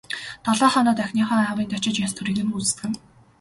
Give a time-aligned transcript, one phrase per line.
[0.45, 2.97] Долоо хоноод охиныхоо аавынд очиж ёс төрийг нь гүйцээнэ.